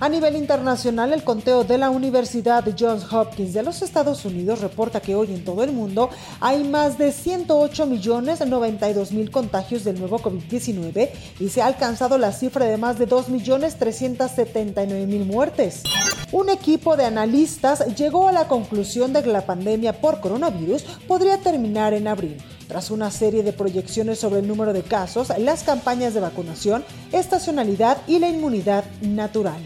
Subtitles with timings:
[0.00, 5.00] A nivel internacional, el conteo de la Universidad Johns Hopkins de los Estados Unidos reporta
[5.00, 9.98] que hoy en todo el mundo hay más de 108 millones 92 mil contagios del
[9.98, 11.10] nuevo COVID-19
[11.40, 15.82] y se ha alcanzado la cifra de más de 2 millones 379 mil muertes.
[16.30, 21.38] Un equipo de analistas llegó a la conclusión de que la pandemia por coronavirus podría
[21.38, 22.36] terminar en abril.
[22.68, 27.98] Tras una serie de proyecciones sobre el número de casos, las campañas de vacunación, estacionalidad
[28.06, 29.60] y la inmunidad natural.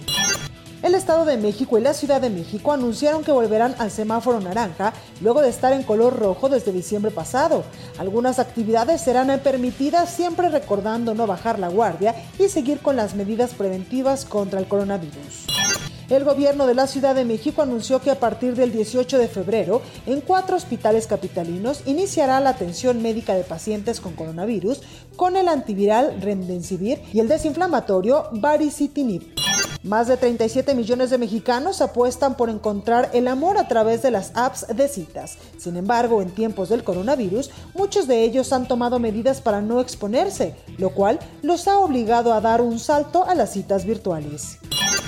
[0.82, 4.92] El Estado de México y la Ciudad de México anunciaron que volverán al semáforo naranja
[5.20, 7.62] luego de estar en color rojo desde diciembre pasado.
[7.98, 13.54] Algunas actividades serán permitidas siempre recordando no bajar la guardia y seguir con las medidas
[13.54, 15.46] preventivas contra el coronavirus.
[16.10, 19.82] El gobierno de la Ciudad de México anunció que a partir del 18 de febrero,
[20.04, 24.82] en cuatro hospitales capitalinos iniciará la atención médica de pacientes con coronavirus
[25.14, 29.41] con el antiviral Remdesivir y el desinflamatorio Baricitinib.
[29.82, 34.30] Más de 37 millones de mexicanos apuestan por encontrar el amor a través de las
[34.34, 35.38] apps de citas.
[35.58, 40.54] Sin embargo, en tiempos del coronavirus, muchos de ellos han tomado medidas para no exponerse,
[40.78, 44.58] lo cual los ha obligado a dar un salto a las citas virtuales.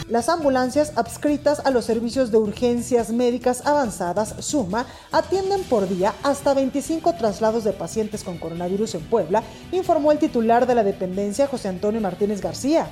[0.09, 6.53] Las ambulancias adscritas a los servicios de urgencias médicas avanzadas SUMA atienden por día hasta
[6.53, 11.69] 25 traslados de pacientes con coronavirus en Puebla, informó el titular de la dependencia José
[11.69, 12.91] Antonio Martínez García.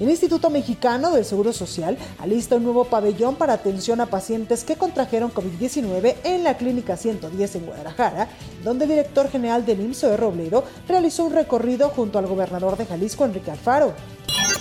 [0.00, 4.76] El Instituto Mexicano del Seguro Social alista un nuevo pabellón para atención a pacientes que
[4.76, 8.28] contrajeron COVID-19 en la Clínica 110 en Guadalajara,
[8.64, 12.86] donde el director general del IMSS, de Robledo, realizó un recorrido junto al gobernador de
[12.86, 13.92] Jalisco, Enrique Alfaro.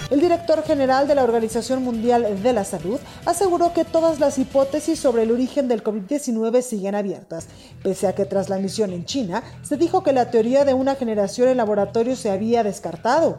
[0.09, 4.99] El director general de la Organización Mundial de la Salud aseguró que todas las hipótesis
[4.99, 7.47] sobre el origen del COVID-19 siguen abiertas,
[7.81, 10.95] pese a que tras la misión en China se dijo que la teoría de una
[10.95, 13.37] generación en laboratorio se había descartado.